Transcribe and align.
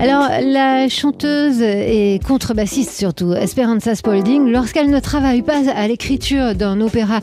Alors, 0.00 0.28
la 0.40 0.88
chanteuse 0.88 1.60
et 1.60 2.20
contrebassiste 2.24 2.92
surtout, 2.92 3.32
Esperanza 3.32 3.96
Spalding, 3.96 4.48
lorsqu'elle 4.48 4.90
ne 4.90 5.00
travaille 5.00 5.42
pas 5.42 5.68
à 5.74 5.88
l'écriture 5.88 6.54
d'un 6.54 6.80
opéra 6.80 7.18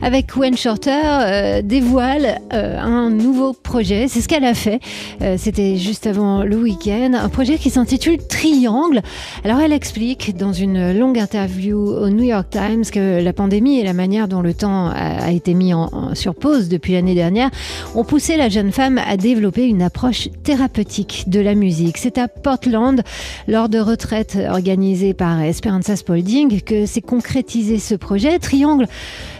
avec 0.00 0.36
Wayne 0.36 0.56
Shorter, 0.56 0.92
euh, 0.92 1.60
dévoile 1.60 2.40
euh, 2.52 2.78
un 2.78 3.10
nouveau 3.10 3.52
projet. 3.52 4.06
C'est 4.06 4.20
ce 4.20 4.28
qu'elle 4.28 4.44
a 4.44 4.54
fait. 4.54 4.78
Euh, 5.22 5.34
c'était 5.38 5.76
juste 5.76 6.06
avant 6.06 6.44
le 6.44 6.56
week-end. 6.56 7.14
Un 7.20 7.28
projet 7.30 7.58
qui 7.58 7.68
s'intitule 7.68 8.18
Triangle. 8.18 9.02
Alors, 9.44 9.58
elle 9.58 9.72
explique 9.72 10.36
dans 10.36 10.52
une 10.52 10.96
longue 10.96 11.18
interview 11.18 11.78
au 11.78 12.10
New 12.10 12.22
York 12.22 12.46
Times 12.48 12.84
que 12.84 13.20
la 13.20 13.32
pandémie 13.32 13.80
et 13.80 13.82
la 13.82 13.92
manière 13.92 14.28
dont 14.28 14.40
le 14.40 14.54
temps 14.54 14.86
a, 14.86 15.32
été 15.32 15.52
mis 15.54 15.74
en, 15.74 16.14
sur 16.14 16.36
pause 16.36 16.68
depuis 16.68 16.92
l'année 16.92 17.16
dernière 17.16 17.50
ont 17.96 18.04
poussé 18.04 18.36
la 18.36 18.48
jeune 18.48 18.70
femme 18.70 18.98
à 19.04 19.16
développer 19.16 19.66
une 19.66 19.82
approche 19.82 20.28
thérapeutique 20.44 21.24
de 21.26 21.40
la 21.40 21.56
musique. 21.56 21.98
Portland, 22.28 23.02
lors 23.48 23.68
de 23.68 23.78
retraites 23.78 24.38
organisées 24.48 25.14
par 25.14 25.40
Esperanza 25.40 25.96
Spalding, 25.96 26.60
que 26.62 26.86
s'est 26.86 27.00
concrétisé 27.00 27.78
ce 27.78 27.94
projet. 27.94 28.38
Triangle, 28.38 28.86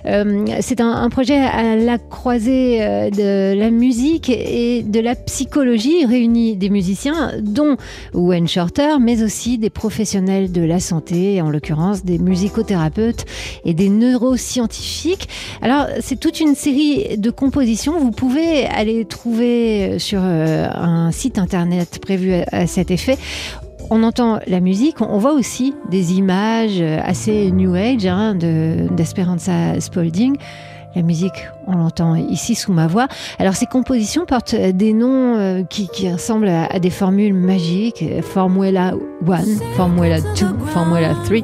euh, 0.06 0.46
c'est 0.60 0.80
un, 0.80 1.08
projet 1.10 1.38
à 1.38 1.76
la 1.76 1.98
croisée 1.98 2.82
euh, 2.82 3.10
de 3.10 3.58
la 3.58 3.70
musique 3.70 4.30
et 4.30 4.82
de 4.82 5.00
la 5.00 5.14
psychologie. 5.14 6.06
Réunit 6.06 6.56
des 6.56 6.70
musiciens, 6.70 7.32
dont 7.40 7.76
Wayne 8.14 8.48
Shorter, 8.48 8.98
mais 9.00 9.22
aussi 9.22 9.58
des 9.58 9.70
professionnels 9.70 10.52
de 10.52 10.62
la 10.62 10.80
santé, 10.80 11.40
en 11.40 11.50
l'occurrence 11.50 12.04
des 12.04 12.18
musicothérapeutes 12.18 13.24
et 13.64 13.74
des 13.74 13.88
neuroscientifiques. 13.88 15.28
Alors, 15.62 15.86
c'est 16.00 16.18
toute 16.18 16.40
une 16.40 16.54
série 16.54 17.18
de 17.18 17.30
compositions. 17.30 17.98
Vous 17.98 18.12
pouvez 18.12 18.66
aller 18.66 19.04
trouver 19.04 19.98
sur 19.98 20.20
euh, 20.22 20.68
un 20.72 21.10
site 21.12 21.38
internet 21.38 21.98
prévu 22.00 22.34
à 22.52 22.66
cet 22.70 22.90
effet 22.90 23.18
on 23.92 24.04
entend 24.04 24.38
la 24.46 24.60
musique, 24.60 25.00
on 25.00 25.18
voit 25.18 25.32
aussi 25.32 25.74
des 25.90 26.14
images 26.14 26.80
assez 26.80 27.50
new 27.50 27.74
age 27.74 28.06
hein, 28.06 28.36
d'Esperanza 28.36 29.80
Spalding. 29.80 30.36
La 30.96 31.02
musique, 31.02 31.48
on 31.68 31.76
l'entend 31.76 32.16
ici 32.16 32.56
sous 32.56 32.72
ma 32.72 32.88
voix. 32.88 33.06
Alors 33.38 33.54
ces 33.54 33.66
compositions 33.66 34.26
portent 34.26 34.56
des 34.56 34.92
noms 34.92 35.36
euh, 35.36 35.62
qui, 35.62 35.88
ressemblent 36.10 36.48
à, 36.48 36.80
des 36.80 36.90
formules 36.90 37.32
magiques. 37.32 38.04
Formula 38.22 38.94
1, 39.28 39.38
Formula 39.76 40.20
2, 40.20 40.26
Formula 40.66 41.14
3. 41.24 41.38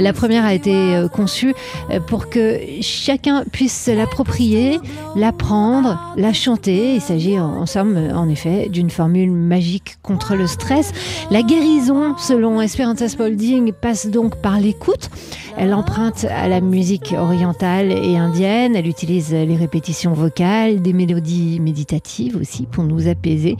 La 0.00 0.12
première 0.12 0.44
a 0.44 0.52
été 0.52 0.96
euh, 0.96 1.06
conçue 1.06 1.54
euh, 1.90 2.00
pour 2.00 2.28
que 2.28 2.58
chacun 2.80 3.44
puisse 3.52 3.86
l'approprier, 3.86 4.80
l'apprendre, 5.14 6.14
la 6.16 6.32
chanter. 6.32 6.96
Il 6.96 7.00
s'agit 7.00 7.38
en 7.38 7.66
somme, 7.66 7.96
en 8.12 8.28
effet, 8.28 8.68
d'une 8.68 8.90
formule 8.90 9.30
magique 9.30 9.98
contre 10.02 10.34
le 10.34 10.48
stress. 10.48 10.92
La 11.30 11.42
guérison, 11.42 12.16
selon 12.16 12.60
Esperanza 12.60 13.08
Spalding, 13.08 13.72
passe 13.72 14.08
donc 14.08 14.42
par 14.42 14.58
l'écoute. 14.58 15.08
Elle 15.56 15.74
emprunte 15.74 16.24
à 16.24 16.48
la 16.48 16.60
musique 16.60 17.14
orientale 17.16 17.92
et 17.92 18.16
indienne. 18.16 18.76
Utilise 18.88 19.32
les 19.32 19.56
répétitions 19.56 20.12
vocales, 20.12 20.82
des 20.82 20.92
mélodies 20.92 21.60
méditatives 21.60 22.36
aussi 22.36 22.66
pour 22.66 22.84
nous 22.84 23.08
apaiser. 23.08 23.56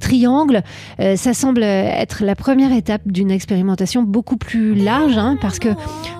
Triangle, 0.00 0.62
euh, 1.00 1.16
ça 1.16 1.34
semble 1.34 1.62
être 1.62 2.24
la 2.24 2.34
première 2.34 2.72
étape 2.72 3.02
d'une 3.06 3.30
expérimentation 3.30 4.02
beaucoup 4.02 4.36
plus 4.36 4.74
large 4.74 5.16
hein, 5.16 5.36
parce 5.40 5.58
que 5.58 5.70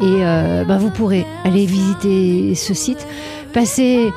et 0.00 0.04
euh, 0.04 0.64
ben, 0.64 0.78
vous 0.78 0.90
pourrez 0.90 1.26
aller 1.44 1.66
visiter 1.66 2.54
ce 2.54 2.72
site, 2.74 3.06
passer 3.52 4.10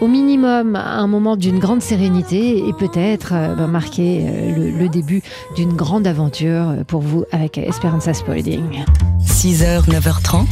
au 0.00 0.08
minimum 0.08 0.76
un 0.76 1.06
moment 1.06 1.36
d'une 1.36 1.58
grande 1.58 1.82
sérénité 1.82 2.66
et 2.66 2.72
peut-être 2.72 3.32
euh, 3.32 3.54
bah, 3.54 3.66
marquer 3.66 4.24
euh, 4.26 4.78
le, 4.78 4.88
début 4.88 5.22
d'une 5.56 5.72
grande 5.72 6.06
aventure 6.06 6.68
euh, 6.68 6.84
pour 6.84 7.00
vous 7.00 7.24
avec 7.32 7.58
Esperanza 7.58 8.12
Spalding. 8.14 8.84
6h, 9.24 9.88
9h30, 9.88 10.46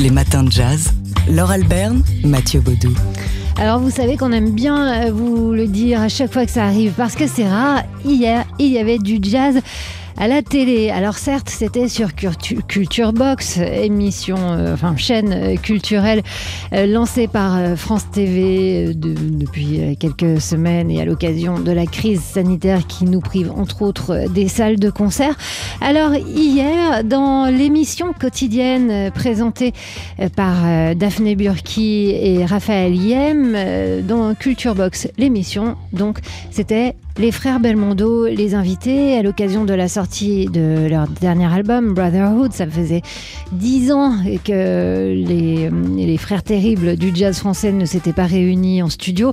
les 0.00 0.10
matins 0.10 0.42
de 0.42 0.50
jazz. 0.50 0.92
Laure 1.28 1.50
Alberne, 1.50 2.02
Mathieu 2.24 2.60
Baudou. 2.60 2.94
Alors 3.58 3.78
vous 3.78 3.90
savez 3.90 4.16
qu'on 4.16 4.32
aime 4.32 4.50
bien 4.50 5.10
vous 5.10 5.52
le 5.52 5.66
dire 5.66 6.00
à 6.00 6.08
chaque 6.08 6.32
fois 6.32 6.46
que 6.46 6.50
ça 6.50 6.64
arrive 6.64 6.92
parce 6.96 7.14
que 7.14 7.26
c'est 7.26 7.48
rare. 7.48 7.82
Hier, 8.04 8.44
il 8.58 8.72
y 8.72 8.78
avait 8.78 8.98
du 8.98 9.18
jazz 9.20 9.60
à 10.20 10.28
la 10.28 10.42
télé. 10.42 10.90
Alors 10.90 11.16
certes, 11.16 11.48
c'était 11.48 11.88
sur 11.88 12.14
Culture 12.14 13.14
Box, 13.14 13.56
émission, 13.56 14.36
euh, 14.38 14.74
enfin 14.74 14.94
chaîne 14.94 15.32
euh, 15.32 15.56
culturelle 15.56 16.22
euh, 16.74 16.86
lancée 16.86 17.26
par 17.26 17.58
France 17.78 18.10
TV 18.10 18.92
depuis 18.94 19.96
quelques 19.98 20.38
semaines 20.38 20.90
et 20.90 21.00
à 21.00 21.06
l'occasion 21.06 21.58
de 21.58 21.72
la 21.72 21.86
crise 21.86 22.20
sanitaire 22.20 22.86
qui 22.86 23.06
nous 23.06 23.20
prive 23.20 23.50
entre 23.50 23.80
autres 23.80 24.28
des 24.28 24.48
salles 24.48 24.78
de 24.78 24.90
concert. 24.90 25.36
Alors 25.80 26.14
hier, 26.14 27.02
dans 27.02 27.46
l'émission 27.46 28.12
quotidienne 28.12 29.10
présentée 29.12 29.72
par 30.36 30.54
Daphné 30.96 31.34
Burki 31.34 32.10
et 32.10 32.44
Raphaël 32.44 32.94
Yem 32.94 33.56
dans 34.06 34.34
Culture 34.34 34.74
Box, 34.74 35.08
l'émission, 35.16 35.76
donc 35.94 36.18
c'était 36.50 36.94
les 37.20 37.32
frères 37.32 37.60
Belmondo, 37.60 38.26
les 38.26 38.54
invités, 38.54 39.18
à 39.18 39.22
l'occasion 39.22 39.66
de 39.66 39.74
la 39.74 39.88
sortie 39.88 40.46
de 40.46 40.88
leur 40.88 41.06
dernier 41.06 41.52
album, 41.52 41.92
Brotherhood, 41.92 42.54
ça 42.54 42.66
faisait 42.66 43.02
dix 43.52 43.92
ans 43.92 44.14
que 44.42 45.12
les 45.12 46.16
frères 46.16 46.42
terribles 46.42 46.96
du 46.96 47.14
jazz 47.14 47.38
français 47.38 47.72
ne 47.72 47.84
s'étaient 47.84 48.14
pas 48.14 48.24
réunis 48.24 48.82
en 48.82 48.88
studio. 48.88 49.32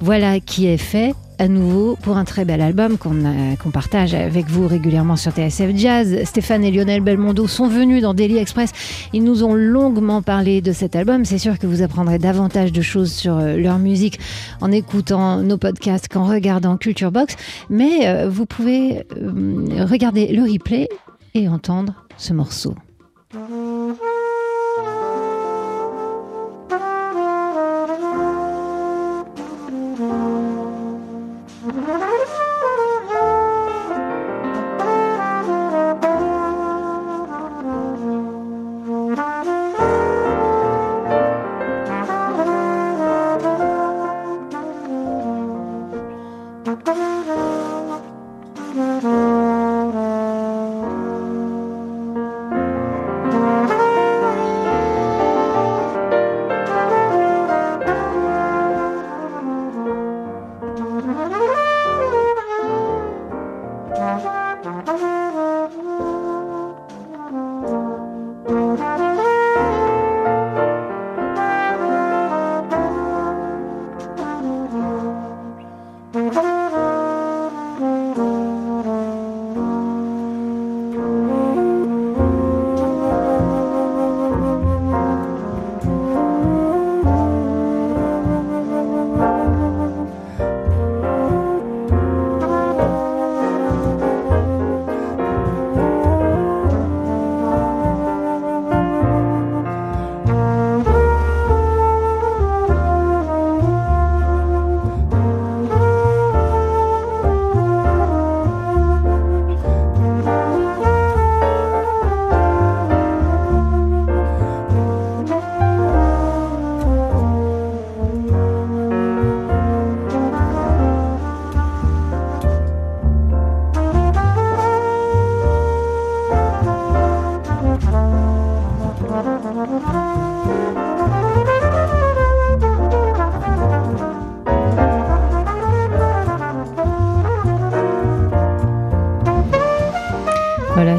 Voilà 0.00 0.38
qui 0.38 0.66
est 0.66 0.76
fait 0.78 1.12
à 1.38 1.48
nouveau 1.48 1.96
pour 2.02 2.16
un 2.16 2.24
très 2.24 2.44
bel 2.44 2.60
album 2.60 2.96
qu'on 2.98 3.70
partage 3.70 4.14
avec 4.14 4.46
vous 4.46 4.66
régulièrement 4.66 5.16
sur 5.16 5.32
TSF 5.32 5.76
Jazz. 5.76 6.24
Stéphane 6.24 6.64
et 6.64 6.70
Lionel 6.70 7.00
Belmondo 7.00 7.46
sont 7.46 7.68
venus 7.68 8.02
dans 8.02 8.14
Daily 8.14 8.38
Express. 8.38 8.72
Ils 9.12 9.24
nous 9.24 9.44
ont 9.44 9.54
longuement 9.54 10.22
parlé 10.22 10.60
de 10.60 10.72
cet 10.72 10.96
album. 10.96 11.24
C'est 11.24 11.38
sûr 11.38 11.58
que 11.58 11.66
vous 11.66 11.82
apprendrez 11.82 12.18
davantage 12.18 12.72
de 12.72 12.82
choses 12.82 13.12
sur 13.12 13.38
euh, 13.38 13.56
leur 13.56 13.78
musique 13.78 14.18
en 14.60 14.70
écoutant 14.70 15.38
nos 15.38 15.58
podcasts 15.58 16.08
qu'en 16.08 16.24
regardant 16.24 16.76
Culture 16.76 17.10
Box. 17.10 17.36
Mais 17.70 18.06
euh, 18.06 18.28
vous 18.28 18.46
pouvez 18.46 19.04
euh, 19.16 19.84
regarder 19.84 20.28
le 20.28 20.42
replay 20.42 20.88
et 21.34 21.48
entendre 21.48 22.06
ce 22.16 22.32
morceau. 22.32 22.74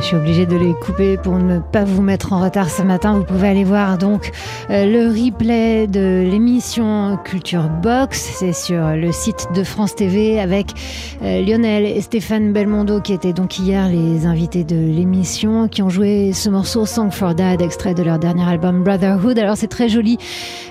Suis 0.06 0.18
obligée 0.18 0.46
de 0.46 0.56
les 0.56 0.74
couper 0.74 1.18
pour 1.18 1.40
ne 1.40 1.58
pas 1.58 1.84
vous 1.84 2.04
mettre 2.04 2.32
en 2.32 2.40
retard 2.40 2.70
ce 2.70 2.84
matin. 2.84 3.16
Vous 3.16 3.24
pouvez 3.24 3.48
aller 3.48 3.64
voir 3.64 3.98
donc 3.98 4.32
euh, 4.70 4.86
le 4.86 5.08
replay 5.08 5.88
de 5.88 6.24
l'émission 6.30 7.18
Culture 7.24 7.70
Box. 7.82 8.36
C'est 8.38 8.54
sur 8.54 8.90
le 8.90 9.12
site 9.12 9.48
de 9.56 9.64
France 9.64 9.96
TV 9.96 10.40
avec 10.40 10.68
euh, 11.24 11.44
Lionel 11.44 11.86
et 11.86 12.02
Stéphane 12.02 12.54
Belmondo 12.54 13.02
qui 13.02 13.14
étaient 13.14 13.34
donc 13.34 13.58
hier 13.58 13.90
les 13.90 14.28
invités 14.28 14.64
de 14.64 14.76
l'émission, 14.76 15.68
qui 15.68 15.82
ont 15.82 15.90
joué 15.90 16.34
ce 16.34 16.52
morceau 16.52 16.86
Song 16.86 17.10
for 17.10 17.34
Dad, 17.34 17.64
extrait 17.64 17.96
de 17.96 18.04
leur 18.04 18.20
dernier 18.20 18.48
album 18.48 18.84
Brotherhood. 18.84 19.40
Alors 19.40 19.58
c'est 19.58 19.70
très 19.70 19.90
joli 19.90 20.20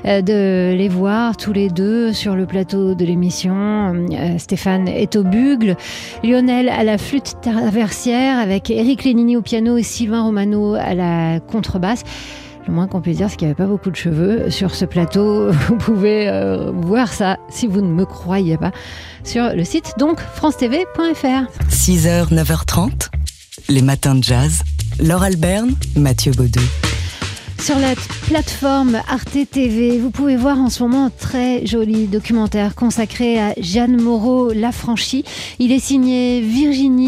euh, 0.04 0.22
de 0.22 0.76
les 0.76 0.88
voir 0.88 1.36
tous 1.36 1.52
les 1.52 1.70
deux 1.70 2.12
sur 2.12 2.36
le 2.36 2.46
plateau 2.46 2.94
de 2.94 3.04
l'émission. 3.04 4.06
Stéphane 4.38 4.86
est 4.86 5.16
au 5.16 5.25
bugle, 5.25 5.76
Lionel 6.22 6.69
à 6.69 6.84
la 6.84 6.98
flûte 6.98 7.34
traversière 7.42 8.38
avec 8.38 8.70
Eric 8.70 9.02
Eric 9.28 9.38
au 9.38 9.42
piano 9.42 9.76
et 9.76 9.82
Sylvain 9.82 10.22
Romano 10.22 10.74
à 10.74 10.94
la 10.94 11.40
contrebasse. 11.40 12.02
Le 12.66 12.72
moins 12.72 12.86
qu'on 12.86 13.00
puisse 13.00 13.18
dire, 13.18 13.28
c'est 13.28 13.36
qu'il 13.36 13.46
n'y 13.46 13.52
avait 13.52 13.62
pas 13.62 13.68
beaucoup 13.68 13.90
de 13.90 13.96
cheveux 13.96 14.50
sur 14.50 14.74
ce 14.74 14.84
plateau. 14.84 15.50
Vous 15.68 15.76
pouvez 15.76 16.28
euh, 16.28 16.70
voir 16.72 17.12
ça, 17.12 17.38
si 17.50 17.66
vous 17.66 17.82
ne 17.82 17.92
me 17.92 18.06
croyez 18.06 18.56
pas, 18.56 18.72
sur 19.22 19.50
le 19.54 19.64
site 19.64 19.94
donc 19.98 20.20
francetv.fr. 20.20 21.50
6h, 21.70 22.32
9h30, 22.32 23.10
les 23.68 23.82
matins 23.82 24.14
de 24.14 24.22
jazz. 24.22 24.62
Laure 25.00 25.24
Alberne, 25.24 25.74
Mathieu 25.96 26.32
Baudou. 26.32 26.60
Sur 27.64 27.78
la 27.78 27.94
plateforme 28.26 29.00
Arte 29.08 29.38
TV, 29.50 29.98
vous 29.98 30.10
pouvez 30.10 30.36
voir 30.36 30.58
en 30.58 30.68
ce 30.68 30.82
moment 30.82 31.06
un 31.06 31.10
très 31.10 31.64
joli 31.64 32.08
documentaire 32.08 32.74
consacré 32.74 33.40
à 33.40 33.54
Jeanne 33.56 34.00
Moreau 34.02 34.52
Lafranchi. 34.52 35.24
Il 35.58 35.72
est 35.72 35.78
signé 35.78 36.42
Virginie 36.42 37.03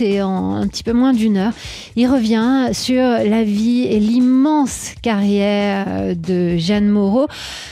Et 0.00 0.22
en 0.22 0.54
un 0.54 0.66
petit 0.66 0.82
peu 0.82 0.92
moins 0.92 1.12
d'une 1.12 1.36
heure, 1.36 1.52
il 1.96 2.06
revient 2.06 2.70
sur 2.72 3.02
la 3.02 3.42
vie 3.42 3.82
et 3.82 4.00
l'immense 4.00 4.92
carrière 5.02 6.14
de 6.14 6.56
Jeanne 6.56 6.88
Moreau, 6.88 7.26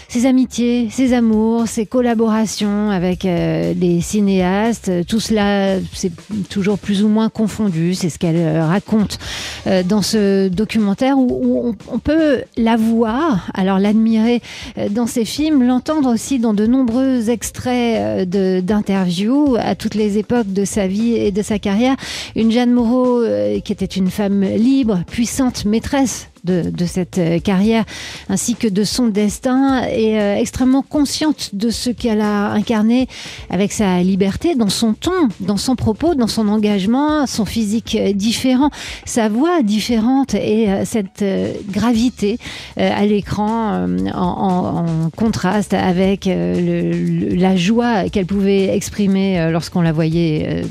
ses 0.08 0.26
amitiés, 0.26 0.88
ses 0.90 1.12
amours, 1.12 1.66
ses 1.68 1.86
collaborations 1.86 2.90
avec 2.90 3.24
euh, 3.24 3.74
des 3.74 4.00
cinéastes. 4.00 4.90
Tout 5.06 5.20
cela, 5.20 5.78
c'est 5.92 6.12
toujours 6.48 6.78
plus 6.78 7.02
ou 7.02 7.08
moins 7.08 7.28
confondu. 7.28 7.94
C'est 7.94 8.08
ce 8.08 8.18
qu'elle 8.18 8.60
raconte 8.60 9.18
euh, 9.66 9.82
dans 9.82 10.02
ce 10.02 10.48
documentaire 10.48 11.18
où, 11.18 11.74
on 11.90 11.98
peut 11.98 12.42
la 12.56 12.76
voir, 12.76 13.50
alors 13.54 13.78
l'admirer 13.78 14.40
euh, 14.78 14.88
dans 14.88 15.06
ses 15.06 15.24
films, 15.24 15.66
l'entendre 15.66 16.12
aussi 16.12 16.38
dans 16.38 16.54
de 16.54 16.66
nombreux 16.66 17.30
extraits 17.30 18.26
euh, 18.34 18.60
d'interviews 18.60 19.56
à 19.58 19.74
toutes 19.74 19.94
les 19.94 20.18
époques 20.18 20.52
de 20.52 20.64
sa 20.64 20.86
vie 20.86 21.14
et 21.14 21.32
de 21.32 21.42
sa 21.42 21.58
carrière. 21.58 21.96
Une 22.34 22.50
Jeanne 22.50 22.72
Moreau 22.72 23.20
euh, 23.22 23.60
qui 23.60 23.72
était 23.72 23.84
une 23.84 24.10
femme 24.10 24.42
libre, 24.42 25.02
puissante, 25.06 25.64
maîtresse 25.64 26.28
de, 26.44 26.70
cette 26.86 27.18
euh, 27.18 27.40
carrière 27.40 27.84
ainsi 28.28 28.54
que 28.54 28.68
de 28.68 28.84
son 28.84 29.08
destin 29.08 29.82
et 29.88 30.20
euh, 30.20 30.36
extrêmement 30.36 30.82
consciente 30.82 31.50
de 31.54 31.70
ce 31.70 31.90
qu'elle 31.90 32.20
a 32.20 32.52
incarné 32.52 33.08
avec 33.50 33.72
sa 33.72 34.00
liberté 34.00 34.54
dans 34.54 34.68
son 34.68 34.92
ton, 34.92 35.28
dans 35.40 35.56
son 35.56 35.74
propos, 35.74 36.14
dans 36.14 36.28
son 36.28 36.46
engagement, 36.48 37.26
son 37.26 37.44
physique 37.46 37.98
différent, 38.14 38.70
sa 39.04 39.28
voix 39.28 39.62
différente 39.62 40.34
et 40.34 40.68
cette 40.84 41.24
gravité 41.68 42.38
à 42.76 43.04
l'écran 43.04 43.86
en, 44.14 45.10
contraste 45.16 45.74
avec 45.74 46.26
la 46.26 47.56
joie 47.56 48.08
qu'elle 48.08 48.26
pouvait 48.26 48.76
exprimer 48.76 49.50
lorsqu'on 49.50 49.80
la 49.80 49.92
voyait 49.92 50.62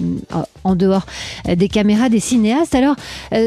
en 0.65 0.75
dehors 0.75 1.05
des 1.47 1.69
caméras 1.69 2.09
des 2.09 2.19
cinéastes. 2.19 2.75
Alors, 2.75 2.95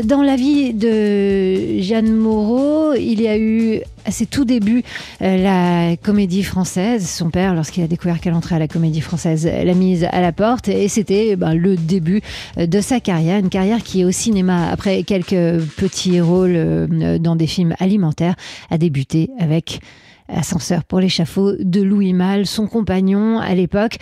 dans 0.04 0.22
la 0.22 0.36
vie 0.36 0.72
de 0.72 1.80
Jeanne 1.80 2.14
Moreau, 2.14 2.94
il 2.94 3.20
y 3.20 3.28
a 3.28 3.36
eu 3.36 3.80
à 4.08 4.10
ses 4.10 4.26
tout 4.26 4.44
débuts 4.44 4.82
euh, 5.22 5.36
la 5.36 5.96
comédie 5.96 6.42
française. 6.42 7.08
Son 7.08 7.30
père, 7.30 7.54
lorsqu'il 7.54 7.84
a 7.84 7.86
découvert 7.86 8.20
qu'elle 8.20 8.32
entrait 8.32 8.56
à 8.56 8.58
la 8.58 8.68
comédie 8.68 9.02
française, 9.02 9.46
l'a 9.46 9.74
mise 9.74 10.04
à 10.10 10.20
la 10.20 10.32
porte 10.32 10.68
et 10.68 10.88
c'était 10.88 11.36
ben, 11.36 11.54
le 11.54 11.76
début 11.76 12.22
euh, 12.56 12.66
de 12.66 12.80
sa 12.80 13.00
carrière. 13.00 13.38
Une 13.38 13.50
carrière 13.50 13.82
qui, 13.82 14.04
au 14.04 14.10
cinéma, 14.10 14.70
après 14.70 15.02
quelques 15.02 15.62
petits 15.76 16.20
rôles 16.20 16.54
euh, 16.56 17.18
dans 17.18 17.36
des 17.36 17.46
films 17.46 17.74
alimentaires, 17.78 18.34
a 18.70 18.78
débuté 18.78 19.30
avec 19.38 19.80
Ascenseur 20.28 20.84
pour 20.84 21.00
l'échafaud 21.00 21.52
de 21.58 21.80
Louis 21.80 22.12
Malle, 22.12 22.46
son 22.46 22.66
compagnon 22.66 23.38
à 23.38 23.54
l'époque. 23.54 23.96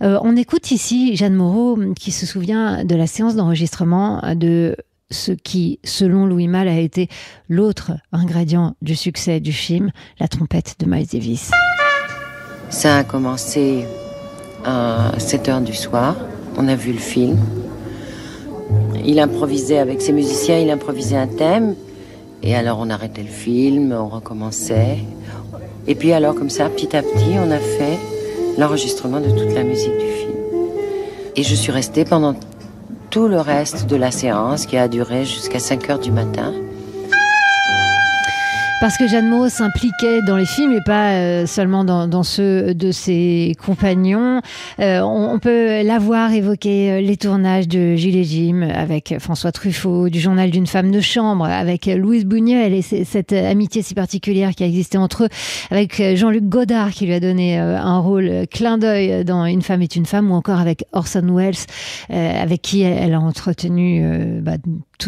on 0.00 0.36
écoute 0.36 0.70
ici 0.70 1.16
Jeanne 1.16 1.34
Moreau 1.34 1.78
qui 1.94 2.12
se 2.12 2.24
souvient 2.24 2.84
de 2.84 2.94
la 2.94 3.06
séance 3.06 3.34
d'enregistrement 3.34 4.22
de 4.34 4.76
ce 5.12 5.32
qui, 5.32 5.78
selon 5.84 6.26
Louis 6.26 6.48
Malle, 6.48 6.68
a 6.68 6.78
été 6.78 7.08
l'autre 7.48 7.92
ingrédient 8.12 8.74
du 8.82 8.96
succès 8.96 9.40
du 9.40 9.52
film, 9.52 9.90
la 10.18 10.28
trompette 10.28 10.76
de 10.80 10.86
Miles 10.86 11.06
Davis. 11.06 11.50
Ça 12.70 12.96
a 12.96 13.04
commencé 13.04 13.86
à 14.64 15.12
7 15.18 15.48
heures 15.48 15.60
du 15.60 15.74
soir. 15.74 16.16
On 16.56 16.68
a 16.68 16.74
vu 16.74 16.92
le 16.92 16.98
film. 16.98 17.38
Il 19.04 19.20
improvisait 19.20 19.78
avec 19.78 20.00
ses 20.00 20.12
musiciens, 20.12 20.58
il 20.58 20.70
improvisait 20.70 21.16
un 21.16 21.26
thème. 21.26 21.74
Et 22.42 22.56
alors 22.56 22.78
on 22.80 22.90
arrêtait 22.90 23.22
le 23.22 23.28
film, 23.28 23.92
on 23.92 24.08
recommençait. 24.08 24.98
Et 25.86 25.94
puis 25.94 26.12
alors 26.12 26.34
comme 26.34 26.50
ça, 26.50 26.68
petit 26.68 26.96
à 26.96 27.02
petit, 27.02 27.36
on 27.38 27.50
a 27.50 27.58
fait 27.58 27.98
l'enregistrement 28.58 29.20
de 29.20 29.30
toute 29.30 29.54
la 29.54 29.64
musique 29.64 29.98
du 29.98 30.06
film. 30.06 30.32
Et 31.36 31.42
je 31.42 31.54
suis 31.54 31.72
restée 31.72 32.04
pendant 32.04 32.34
tout 33.10 33.28
le 33.28 33.40
reste 33.40 33.86
de 33.86 33.96
la 33.96 34.10
séance 34.10 34.66
qui 34.66 34.76
a 34.76 34.88
duré 34.88 35.24
jusqu'à 35.24 35.58
5 35.58 35.90
heures 35.90 35.98
du 35.98 36.12
matin. 36.12 36.52
Parce 38.82 38.98
que 38.98 39.06
Jeanne 39.06 39.28
Moreau 39.28 39.48
s'impliquait 39.48 40.22
dans 40.22 40.36
les 40.36 40.44
films 40.44 40.72
et 40.72 40.80
pas 40.80 41.12
euh, 41.12 41.46
seulement 41.46 41.84
dans, 41.84 42.22
ceux 42.24 42.74
de 42.74 42.90
ses 42.90 43.54
compagnons. 43.64 44.40
Euh, 44.80 45.00
on, 45.02 45.38
peut 45.38 45.84
la 45.84 46.00
voir 46.00 46.32
évoquer 46.32 46.90
euh, 46.90 47.00
les 47.00 47.16
tournages 47.16 47.68
de 47.68 47.94
Gilles 47.94 48.16
et 48.16 48.24
Jim 48.24 48.62
avec 48.62 49.14
François 49.20 49.52
Truffaut, 49.52 50.08
du 50.08 50.18
journal 50.18 50.50
d'une 50.50 50.66
femme 50.66 50.90
de 50.90 51.00
chambre 51.00 51.44
avec 51.44 51.86
Louise 51.86 52.26
Buñuel 52.26 52.74
et 52.74 52.82
cette 52.82 53.32
amitié 53.32 53.82
si 53.82 53.94
particulière 53.94 54.50
qui 54.50 54.64
a 54.64 54.66
existé 54.66 54.98
entre 54.98 55.26
eux 55.26 55.28
avec 55.70 56.02
Jean-Luc 56.16 56.48
Godard 56.48 56.90
qui 56.90 57.06
lui 57.06 57.14
a 57.14 57.20
donné 57.20 57.58
un 57.58 57.98
rôle 58.00 58.48
clin 58.50 58.78
d'œil 58.78 59.24
dans 59.24 59.44
Une 59.46 59.62
femme 59.62 59.82
est 59.82 59.94
une 59.94 60.06
femme 60.06 60.32
ou 60.32 60.34
encore 60.34 60.58
avec 60.58 60.86
Orson 60.90 61.32
Welles 61.32 61.54
avec 62.08 62.62
qui 62.62 62.82
elle 62.82 63.14
a 63.14 63.20
entretenu 63.20 64.40
bah, 64.42 64.56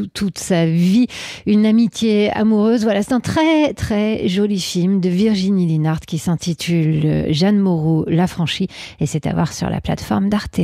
toute 0.02 0.38
sa 0.38 0.66
vie 0.66 1.06
une 1.46 1.66
amitié 1.66 2.30
amoureuse. 2.32 2.82
Voilà, 2.84 3.02
c'est 3.02 3.12
un 3.12 3.20
très 3.20 3.72
très 3.74 4.28
joli 4.28 4.60
film 4.60 5.00
de 5.00 5.08
Virginie 5.08 5.66
Linard 5.66 6.00
qui 6.00 6.18
s'intitule 6.18 7.26
Jeanne 7.30 7.58
Moreau, 7.58 8.04
La 8.08 8.26
Franchie 8.26 8.68
et 9.00 9.06
c'est 9.06 9.26
à 9.26 9.32
voir 9.32 9.52
sur 9.52 9.70
la 9.70 9.80
plateforme 9.80 10.28
d'Arte. 10.28 10.60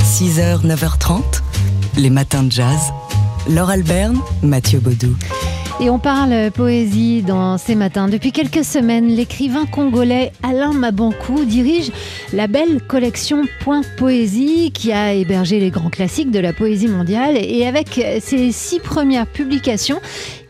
6h, 0.00 0.66
9h30, 0.66 1.22
les 1.98 2.10
matins 2.10 2.42
de 2.42 2.52
jazz. 2.52 2.92
Laure 3.48 3.70
Alberne, 3.70 4.18
Mathieu 4.42 4.78
Baudou. 4.78 5.16
Et 5.80 5.90
on 5.90 6.00
parle 6.00 6.50
poésie 6.50 7.22
dans 7.22 7.56
ces 7.56 7.76
matins. 7.76 8.08
Depuis 8.08 8.32
quelques 8.32 8.64
semaines, 8.64 9.06
l'écrivain 9.06 9.64
congolais 9.64 10.32
Alain 10.42 10.72
Mabankou 10.72 11.44
dirige 11.44 11.92
la 12.32 12.48
belle 12.48 12.82
collection 12.82 13.44
Point 13.60 13.82
Poésie 13.96 14.72
qui 14.72 14.90
a 14.90 15.14
hébergé 15.14 15.60
les 15.60 15.70
grands 15.70 15.88
classiques 15.88 16.32
de 16.32 16.40
la 16.40 16.52
poésie 16.52 16.88
mondiale. 16.88 17.36
Et 17.36 17.64
avec 17.64 18.04
ses 18.20 18.50
six 18.50 18.80
premières 18.80 19.28
publications, 19.28 20.00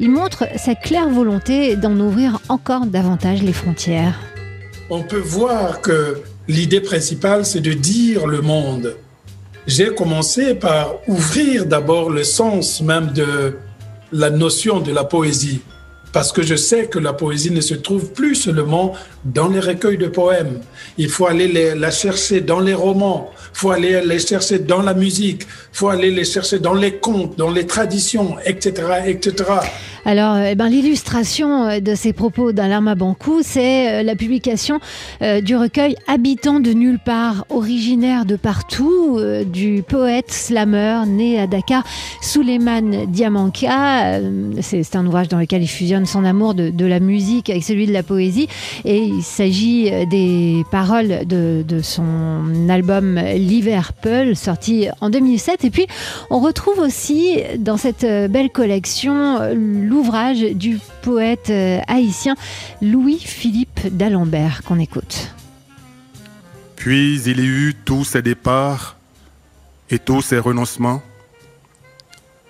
il 0.00 0.10
montre 0.10 0.44
sa 0.56 0.74
claire 0.74 1.10
volonté 1.10 1.76
d'en 1.76 1.94
ouvrir 2.00 2.40
encore 2.48 2.86
davantage 2.86 3.42
les 3.42 3.52
frontières. 3.52 4.18
On 4.88 5.02
peut 5.02 5.18
voir 5.18 5.82
que 5.82 6.22
l'idée 6.48 6.80
principale, 6.80 7.44
c'est 7.44 7.60
de 7.60 7.74
dire 7.74 8.26
le 8.26 8.40
monde. 8.40 8.96
J'ai 9.66 9.94
commencé 9.94 10.54
par 10.54 10.94
ouvrir 11.06 11.66
d'abord 11.66 12.08
le 12.08 12.24
sens 12.24 12.80
même 12.80 13.12
de 13.12 13.58
la 14.12 14.30
notion 14.30 14.80
de 14.80 14.92
la 14.92 15.04
poésie, 15.04 15.60
parce 16.12 16.32
que 16.32 16.42
je 16.42 16.56
sais 16.56 16.86
que 16.86 16.98
la 16.98 17.12
poésie 17.12 17.50
ne 17.50 17.60
se 17.60 17.74
trouve 17.74 18.12
plus 18.12 18.34
seulement 18.34 18.94
dans 19.24 19.48
les 19.48 19.60
recueils 19.60 19.98
de 19.98 20.06
poèmes. 20.06 20.60
Il 20.96 21.08
faut 21.08 21.26
aller 21.26 21.74
la 21.74 21.90
chercher 21.90 22.40
dans 22.40 22.60
les 22.60 22.74
romans, 22.74 23.30
il 23.54 23.58
faut 23.58 23.70
aller 23.70 24.00
les 24.00 24.18
chercher 24.18 24.58
dans 24.58 24.82
la 24.82 24.94
musique, 24.94 25.42
il 25.42 25.76
faut 25.76 25.88
aller 25.88 26.10
les 26.10 26.24
chercher 26.24 26.58
dans 26.58 26.74
les 26.74 26.96
contes, 26.96 27.36
dans 27.36 27.50
les 27.50 27.66
traditions, 27.66 28.36
etc., 28.44 28.72
etc. 29.06 29.44
Alors, 30.10 30.38
eh 30.38 30.54
ben, 30.54 30.70
l'illustration 30.70 31.80
de 31.80 31.94
ces 31.94 32.14
propos 32.14 32.52
d'Alarma 32.52 32.94
Bankou, 32.94 33.40
c'est 33.42 34.02
la 34.02 34.16
publication 34.16 34.80
du 35.20 35.54
recueil 35.54 35.96
Habitants 36.06 36.60
de 36.60 36.72
nulle 36.72 36.98
part, 36.98 37.44
originaire 37.50 38.24
de 38.24 38.36
partout, 38.36 39.20
du 39.44 39.84
poète 39.86 40.30
slammer 40.30 41.02
né 41.06 41.38
à 41.38 41.46
Dakar, 41.46 41.84
Suleiman 42.22 43.04
Diamanka. 43.06 44.18
C'est 44.62 44.96
un 44.96 45.06
ouvrage 45.06 45.28
dans 45.28 45.38
lequel 45.38 45.62
il 45.62 45.68
fusionne 45.68 46.06
son 46.06 46.24
amour 46.24 46.54
de, 46.54 46.86
la 46.86 47.00
musique 47.00 47.50
avec 47.50 47.62
celui 47.62 47.86
de 47.86 47.92
la 47.92 48.02
poésie. 48.02 48.48
Et 48.86 49.02
il 49.02 49.22
s'agit 49.22 49.90
des 50.06 50.64
paroles 50.70 51.26
de, 51.26 51.62
de 51.68 51.82
son 51.82 52.70
album 52.70 53.18
Liverpool, 53.18 54.36
sorti 54.36 54.88
en 55.02 55.10
2007. 55.10 55.66
Et 55.66 55.70
puis, 55.70 55.86
on 56.30 56.38
retrouve 56.38 56.78
aussi 56.78 57.42
dans 57.58 57.76
cette 57.76 58.06
belle 58.30 58.48
collection 58.48 59.38
l'ouvrage 59.98 60.42
du 60.54 60.78
poète 61.02 61.50
haïtien 61.88 62.36
Louis-Philippe 62.80 63.96
d'Alembert 63.96 64.62
qu'on 64.62 64.78
écoute. 64.78 65.34
Puis 66.76 67.20
il 67.22 67.40
y 67.40 67.46
eut 67.46 67.74
tous 67.84 68.04
ces 68.04 68.22
départs 68.22 68.96
et 69.90 69.98
tous 69.98 70.22
ces 70.22 70.38
renoncements, 70.38 71.02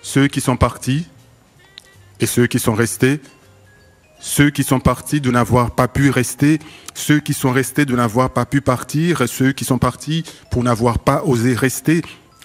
ceux 0.03 0.27
qui 0.27 0.41
sont 0.41 0.57
partis 0.57 1.07
et 2.19 2.27
ceux 2.27 2.45
qui 2.45 2.59
sont 2.59 2.75
restés, 2.75 3.19
ceux 4.19 4.51
qui 4.51 4.63
sont 4.63 4.79
partis 4.79 5.19
de 5.19 5.31
n'avoir 5.31 5.71
pas 5.71 5.87
pu 5.87 6.11
rester, 6.11 6.59
ceux 6.93 7.19
qui 7.19 7.33
sont 7.33 7.51
restés 7.51 7.85
de 7.85 7.95
n'avoir 7.95 8.29
pas 8.29 8.45
pu 8.45 8.61
partir, 8.61 9.27
ceux 9.27 9.53
qui 9.53 9.65
sont 9.65 9.79
partis 9.79 10.23
pour 10.51 10.63
n'avoir 10.63 10.99
pas 10.99 11.23
osé 11.23 11.55
rester 11.55 12.03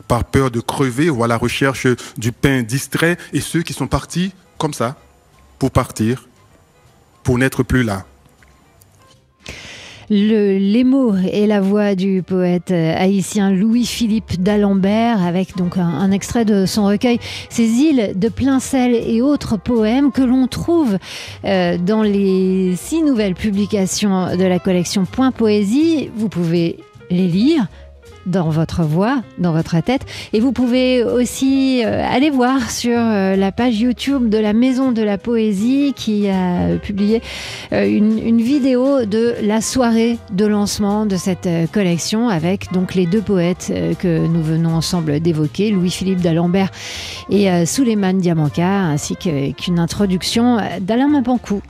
par 0.09 0.25
peur 0.25 0.51
de 0.51 0.61
crever 0.61 1.11
ou 1.11 1.23
à 1.25 1.29
la 1.29 1.37
recherche 1.37 1.89
du 2.17 2.33
pain 2.33 2.63
distrait, 2.63 3.19
et 3.35 3.43
ceux 3.43 3.61
qui 3.61 3.75
sont 3.75 3.87
partis 3.87 4.33
comme 4.59 4.75
ça, 4.75 4.97
pour 5.59 5.71
partir, 5.71 6.29
pour 7.23 7.39
n'être 7.39 7.63
plus 7.63 7.83
là. 7.83 8.05
Le, 10.11 10.59
les 10.59 10.85
mots 10.85 11.15
et 11.17 11.47
la 11.47 11.63
voix 11.63 11.95
du 11.95 12.23
poète 12.23 12.71
haïtien 12.71 13.51
Louis-Philippe 13.51 14.43
d'Alembert 14.43 15.25
avec 15.25 15.57
donc 15.57 15.79
un, 15.79 15.89
un, 15.89 16.11
extrait 16.11 16.45
de 16.45 16.67
son 16.67 16.85
recueil 16.85 17.19
Ces 17.49 17.65
îles 17.65 18.13
de 18.15 18.29
plein 18.29 18.61
sel 18.61 18.95
et 18.95 19.23
autres 19.23 19.57
poèmes 19.57 20.13
que 20.13 20.21
l'on 20.21 20.47
trouve 20.47 20.99
euh, 21.47 21.79
dans 21.79 22.03
les 22.03 22.75
six 22.77 23.03
nouvelles 23.03 23.35
publications 23.35 24.37
de 24.37 24.45
la 24.45 24.59
collection 24.59 25.07
Point 25.07 25.33
Poésie. 25.33 26.11
Vous 26.15 26.29
pouvez 26.29 26.81
les 27.11 27.27
lire 27.27 27.67
dans 28.27 28.51
votre 28.51 28.83
voix, 28.83 29.23
dans 29.39 29.53
votre 29.53 29.81
tête. 29.83 30.07
Et 30.33 30.41
vous 30.41 30.53
pouvez 30.53 31.05
aussi 31.05 31.83
euh, 31.85 32.05
aller 32.09 32.31
voir 32.31 32.71
sur 32.71 32.99
euh, 32.99 33.37
la 33.37 33.53
page 33.53 33.81
YouTube 33.81 34.29
de 34.29 34.39
la 34.39 34.53
Maison 34.53 34.93
de 34.93 35.03
la 35.03 35.19
Poésie 35.19 35.93
qui 35.95 36.29
a 36.29 36.77
publié 36.83 37.23
euh, 37.73 37.87
une, 37.87 38.41
vidéo 38.45 39.05
de 39.05 39.35
la 39.43 39.61
soirée 39.61 40.19
de 40.33 40.45
lancement 40.45 41.07
de 41.07 41.17
cette 41.17 41.49
collection 41.73 42.29
avec 42.29 42.73
donc 42.73 42.95
les 42.95 43.07
deux 43.07 43.23
poètes 43.23 43.73
que 43.99 44.27
nous 44.27 44.43
venons 44.43 44.75
ensemble 44.75 45.21
d'évoquer, 45.21 45.71
Louis-Philippe 45.71 46.21
d'Alembert 46.21 46.71
et 47.31 47.65
Souleymane 47.65 48.19
Diamanka, 48.19 48.69
ainsi 48.69 49.17
qu'une 49.17 49.79
introduction 49.79 50.59
d'Alain 50.81 51.09
Mapancou. 51.09 51.63